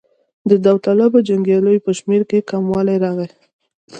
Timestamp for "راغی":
3.03-3.29